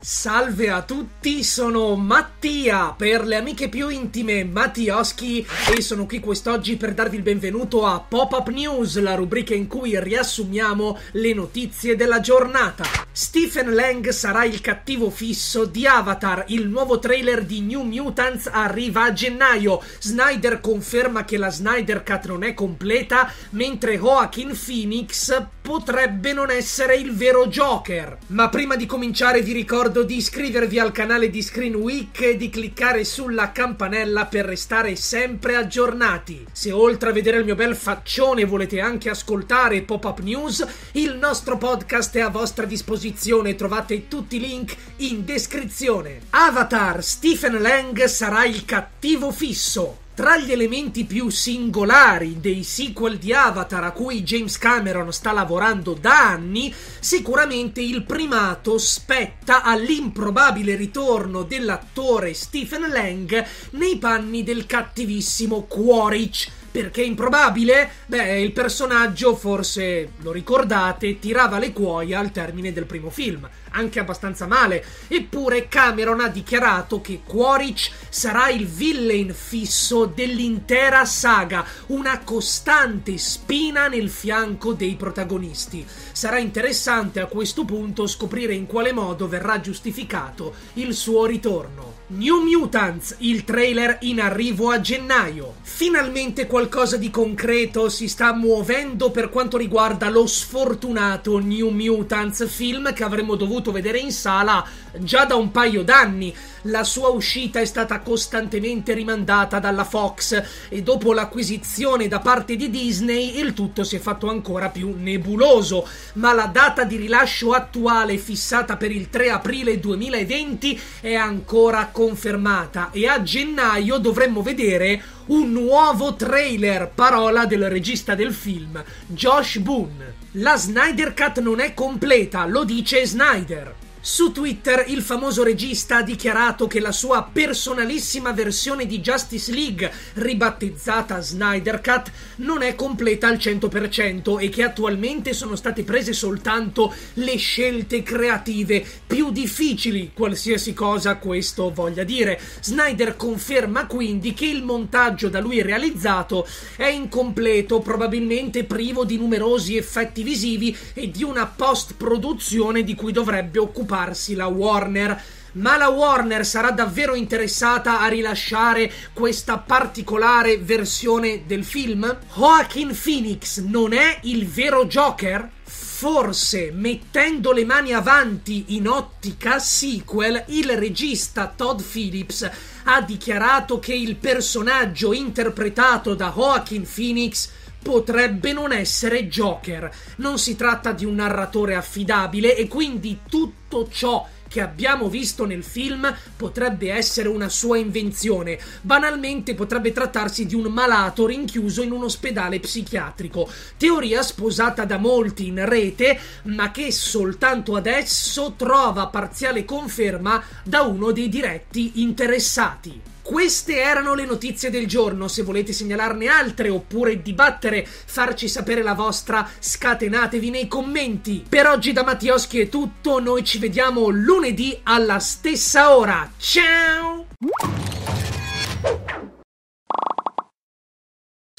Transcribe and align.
Salve 0.00 0.70
a 0.70 0.82
tutti, 0.82 1.42
sono 1.42 1.96
Mattia 1.96 2.94
per 2.96 3.26
le 3.26 3.34
amiche 3.34 3.68
più 3.68 3.88
intime 3.88 4.44
Mattioschi 4.44 5.44
e 5.74 5.80
sono 5.80 6.06
qui 6.06 6.20
quest'oggi 6.20 6.76
per 6.76 6.94
darvi 6.94 7.16
il 7.16 7.22
benvenuto 7.22 7.84
a 7.84 7.98
Pop-Up 7.98 8.46
News, 8.50 8.96
la 9.00 9.16
rubrica 9.16 9.56
in 9.56 9.66
cui 9.66 10.00
riassumiamo 10.00 10.98
le 11.14 11.34
notizie 11.34 11.96
della 11.96 12.20
giornata. 12.20 12.84
Stephen 13.10 13.74
Lang 13.74 14.08
sarà 14.10 14.44
il 14.44 14.60
cattivo 14.60 15.10
fisso 15.10 15.64
di 15.64 15.84
Avatar, 15.84 16.44
il 16.46 16.68
nuovo 16.68 17.00
trailer 17.00 17.44
di 17.44 17.60
New 17.60 17.82
Mutants 17.82 18.46
arriva 18.46 19.02
a 19.02 19.12
gennaio. 19.12 19.82
Snyder 19.98 20.60
conferma 20.60 21.24
che 21.24 21.38
la 21.38 21.50
Snyder 21.50 22.04
Cut 22.04 22.26
non 22.26 22.44
è 22.44 22.54
completa, 22.54 23.32
mentre 23.50 23.96
Joaquin 23.96 24.56
Phoenix 24.56 25.44
potrebbe 25.60 26.32
non 26.32 26.50
essere 26.52 26.94
il 26.94 27.12
vero 27.12 27.48
Joker. 27.48 28.18
Ma 28.28 28.48
prima 28.48 28.76
di 28.76 28.86
cominciare 28.86 29.42
vi 29.42 29.52
ricordo 29.52 29.86
di 29.88 30.16
iscrivervi 30.16 30.78
al 30.78 30.92
canale 30.92 31.30
di 31.30 31.40
Screen 31.40 31.74
Week 31.74 32.20
e 32.20 32.36
di 32.36 32.50
cliccare 32.50 33.04
sulla 33.04 33.52
campanella 33.52 34.26
per 34.26 34.44
restare 34.44 34.94
sempre 34.96 35.56
aggiornati. 35.56 36.46
Se 36.52 36.70
oltre 36.70 37.10
a 37.10 37.12
vedere 37.12 37.38
il 37.38 37.44
mio 37.44 37.54
bel 37.54 37.74
faccione 37.74 38.44
volete 38.44 38.80
anche 38.80 39.08
ascoltare 39.08 39.82
Pop-Up 39.82 40.20
News, 40.20 40.66
il 40.92 41.16
nostro 41.16 41.56
podcast 41.56 42.14
è 42.16 42.20
a 42.20 42.28
vostra 42.28 42.66
disposizione, 42.66 43.54
trovate 43.54 44.08
tutti 44.08 44.36
i 44.36 44.40
link 44.40 44.76
in 44.96 45.24
descrizione. 45.24 46.20
Avatar 46.30 47.02
Stephen 47.02 47.60
Lang 47.60 48.04
sarà 48.04 48.44
il 48.44 48.64
cattivo 48.64 49.32
fisso. 49.32 50.07
Tra 50.18 50.36
gli 50.36 50.50
elementi 50.50 51.04
più 51.04 51.28
singolari 51.28 52.40
dei 52.40 52.64
sequel 52.64 53.18
di 53.18 53.32
Avatar 53.32 53.84
a 53.84 53.92
cui 53.92 54.24
James 54.24 54.58
Cameron 54.58 55.12
sta 55.12 55.30
lavorando 55.30 55.92
da 55.94 56.30
anni, 56.30 56.74
sicuramente 56.98 57.80
il 57.80 58.02
primato 58.02 58.78
spetta 58.78 59.62
all'improbabile 59.62 60.74
ritorno 60.74 61.44
dell'attore 61.44 62.34
Stephen 62.34 62.90
Lang 62.90 63.46
nei 63.70 63.96
panni 63.98 64.42
del 64.42 64.66
cattivissimo 64.66 65.66
Quaritch 65.68 66.57
perché 66.82 67.02
improbabile? 67.02 67.90
Beh, 68.06 68.38
il 68.38 68.52
personaggio, 68.52 69.34
forse 69.34 70.12
lo 70.18 70.30
ricordate, 70.30 71.18
tirava 71.18 71.58
le 71.58 71.72
cuoia 71.72 72.20
al 72.20 72.30
termine 72.30 72.72
del 72.72 72.84
primo 72.84 73.10
film, 73.10 73.48
anche 73.70 73.98
abbastanza 73.98 74.46
male. 74.46 74.84
Eppure 75.08 75.66
Cameron 75.66 76.20
ha 76.20 76.28
dichiarato 76.28 77.00
che 77.00 77.22
Quaritch 77.24 77.90
sarà 78.08 78.48
il 78.50 78.68
villain 78.68 79.34
fisso 79.34 80.04
dell'intera 80.04 81.04
saga, 81.04 81.66
una 81.86 82.20
costante 82.20 83.18
spina 83.18 83.88
nel 83.88 84.08
fianco 84.08 84.72
dei 84.72 84.94
protagonisti. 84.94 85.84
Sarà 86.18 86.40
interessante 86.40 87.20
a 87.20 87.26
questo 87.26 87.64
punto 87.64 88.08
scoprire 88.08 88.52
in 88.52 88.66
quale 88.66 88.92
modo 88.92 89.28
verrà 89.28 89.60
giustificato 89.60 90.52
il 90.72 90.92
suo 90.92 91.26
ritorno. 91.26 91.98
New 92.10 92.42
Mutants, 92.42 93.16
il 93.18 93.44
trailer 93.44 93.98
in 94.00 94.20
arrivo 94.20 94.70
a 94.70 94.80
gennaio. 94.80 95.56
Finalmente 95.60 96.48
qualcosa 96.48 96.96
di 96.96 97.10
concreto 97.10 97.88
si 97.88 98.08
sta 98.08 98.32
muovendo 98.32 99.12
per 99.12 99.28
quanto 99.28 99.56
riguarda 99.56 100.08
lo 100.08 100.26
sfortunato 100.26 101.38
New 101.38 101.68
Mutants, 101.68 102.48
film 102.48 102.92
che 102.94 103.04
avremmo 103.04 103.36
dovuto 103.36 103.70
vedere 103.70 103.98
in 103.98 104.10
sala 104.10 104.66
già 104.98 105.24
da 105.24 105.36
un 105.36 105.50
paio 105.52 105.84
d'anni. 105.84 106.34
La 106.62 106.82
sua 106.82 107.08
uscita 107.08 107.60
è 107.60 107.64
stata 107.64 108.00
costantemente 108.00 108.92
rimandata 108.94 109.58
dalla 109.58 109.84
Fox 109.84 110.42
e 110.68 110.82
dopo 110.82 111.12
l'acquisizione 111.12 112.08
da 112.08 112.18
parte 112.18 112.56
di 112.56 112.70
Disney 112.70 113.38
il 113.38 113.52
tutto 113.52 113.84
si 113.84 113.96
è 113.96 113.98
fatto 114.00 114.28
ancora 114.28 114.70
più 114.70 114.94
nebuloso, 114.96 115.86
ma 116.14 116.32
la 116.32 116.46
data 116.46 116.84
di 116.84 116.96
rilascio 116.96 117.52
attuale 117.52 118.16
fissata 118.18 118.76
per 118.76 118.90
il 118.90 119.08
3 119.10 119.30
aprile 119.30 119.78
2020 119.78 120.80
è 121.00 121.14
ancora 121.14 121.88
confermata 121.92 122.90
e 122.92 123.06
a 123.08 123.22
gennaio 123.22 123.98
dovremmo 123.98 124.42
vedere 124.42 125.02
un 125.26 125.52
nuovo 125.52 126.14
trailer, 126.14 126.90
parola 126.94 127.44
del 127.46 127.68
regista 127.68 128.14
del 128.14 128.32
film, 128.32 128.82
Josh 129.06 129.58
Boone. 129.58 130.14
La 130.32 130.56
Snyder 130.56 131.14
Cut 131.14 131.40
non 131.40 131.60
è 131.60 131.74
completa, 131.74 132.46
lo 132.46 132.64
dice 132.64 133.04
Snyder. 133.06 133.87
Su 134.10 134.32
Twitter 134.32 134.86
il 134.88 135.02
famoso 135.02 135.42
regista 135.42 135.98
ha 135.98 136.02
dichiarato 136.02 136.66
che 136.66 136.80
la 136.80 136.92
sua 136.92 137.28
personalissima 137.30 138.32
versione 138.32 138.86
di 138.86 139.00
Justice 139.00 139.52
League, 139.52 139.92
ribattezzata 140.14 141.20
Snyder 141.20 141.82
Cut, 141.82 142.10
non 142.36 142.62
è 142.62 142.74
completa 142.74 143.28
al 143.28 143.36
100% 143.36 144.40
e 144.40 144.48
che 144.48 144.62
attualmente 144.62 145.34
sono 145.34 145.56
state 145.56 145.82
prese 145.82 146.14
soltanto 146.14 146.92
le 147.14 147.36
scelte 147.36 148.02
creative 148.02 148.82
più 149.06 149.30
difficili, 149.30 150.12
qualsiasi 150.14 150.72
cosa 150.72 151.16
questo 151.16 151.70
voglia 151.70 152.02
dire. 152.02 152.40
Snyder 152.62 153.14
conferma 153.14 153.84
quindi 153.84 154.32
che 154.32 154.46
il 154.46 154.64
montaggio 154.64 155.28
da 155.28 155.38
lui 155.38 155.60
realizzato 155.60 156.48
è 156.76 156.86
incompleto, 156.86 157.80
probabilmente 157.80 158.64
privo 158.64 159.04
di 159.04 159.18
numerosi 159.18 159.76
effetti 159.76 160.22
visivi 160.22 160.74
e 160.94 161.10
di 161.10 161.22
una 161.22 161.46
post-produzione 161.46 162.82
di 162.82 162.94
cui 162.94 163.12
dovrebbe 163.12 163.58
occuparsi 163.58 163.96
la 164.34 164.46
Warner. 164.46 165.22
Ma 165.52 165.76
la 165.76 165.88
Warner 165.88 166.46
sarà 166.46 166.70
davvero 166.70 167.14
interessata 167.14 168.00
a 168.00 168.06
rilasciare 168.06 168.92
questa 169.12 169.58
particolare 169.58 170.58
versione 170.58 171.44
del 171.46 171.64
film? 171.64 172.16
Joaquin 172.34 172.96
Phoenix 172.96 173.60
non 173.60 173.92
è 173.92 174.20
il 174.22 174.46
vero 174.46 174.86
Joker? 174.86 175.50
Forse, 175.64 176.70
mettendo 176.70 177.50
le 177.50 177.64
mani 177.64 177.92
avanti 177.92 178.76
in 178.76 178.86
ottica 178.86 179.58
sequel, 179.58 180.44
il 180.48 180.76
regista 180.76 181.52
Todd 181.56 181.80
Phillips 181.80 182.48
ha 182.84 183.00
dichiarato 183.00 183.80
che 183.80 183.94
il 183.94 184.14
personaggio 184.14 185.12
interpretato 185.12 186.14
da 186.14 186.32
Joaquin 186.32 186.86
Phoenix 186.88 187.50
potrebbe 187.82 188.52
non 188.52 188.72
essere 188.72 189.28
Joker. 189.28 189.90
Non 190.16 190.38
si 190.38 190.56
tratta 190.56 190.92
di 190.92 191.04
un 191.04 191.16
narratore 191.16 191.74
affidabile 191.74 192.56
e 192.56 192.68
quindi 192.68 193.20
tutto 193.28 193.88
ciò 193.90 194.26
che 194.48 194.60
abbiamo 194.60 195.08
visto 195.08 195.44
nel 195.44 195.62
film 195.62 196.12
potrebbe 196.36 196.90
essere 196.90 197.28
una 197.28 197.48
sua 197.48 197.76
invenzione. 197.76 198.58
Banalmente 198.80 199.54
potrebbe 199.54 199.92
trattarsi 199.92 200.46
di 200.46 200.54
un 200.54 200.64
malato 200.72 201.26
rinchiuso 201.26 201.82
in 201.82 201.92
un 201.92 202.04
ospedale 202.04 202.58
psichiatrico. 202.58 203.48
Teoria 203.76 204.22
sposata 204.22 204.84
da 204.84 204.96
molti 204.96 205.46
in 205.46 205.64
rete, 205.64 206.18
ma 206.44 206.70
che 206.70 206.90
soltanto 206.90 207.76
adesso 207.76 208.54
trova 208.56 209.06
parziale 209.06 209.64
conferma 209.64 210.42
da 210.64 210.82
uno 210.82 211.12
dei 211.12 211.28
diretti 211.28 212.00
interessati. 212.00 213.16
Queste 213.28 213.78
erano 213.82 214.14
le 214.14 214.24
notizie 214.24 214.70
del 214.70 214.86
giorno. 214.86 215.28
Se 215.28 215.42
volete 215.42 215.74
segnalarne 215.74 216.28
altre 216.28 216.70
oppure 216.70 217.20
dibattere, 217.20 217.84
farci 217.86 218.48
sapere 218.48 218.82
la 218.82 218.94
vostra, 218.94 219.46
scatenatevi 219.58 220.48
nei 220.48 220.66
commenti. 220.66 221.44
Per 221.46 221.66
oggi 221.66 221.92
da 221.92 222.04
Mattioschi 222.04 222.58
è 222.58 222.70
tutto. 222.70 223.20
Noi 223.20 223.44
ci 223.44 223.58
vediamo 223.58 224.08
lunedì 224.08 224.80
alla 224.82 225.18
stessa 225.18 225.94
ora. 225.94 226.32
Ciao! 226.38 227.26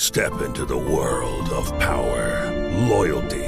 Step 0.00 0.40
into 0.40 0.64
the 0.64 0.72
world 0.72 1.50
of 1.50 1.70
power, 1.76 2.50
loyalty, 2.88 3.47